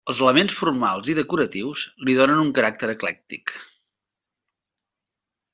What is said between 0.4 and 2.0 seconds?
formals i decoratius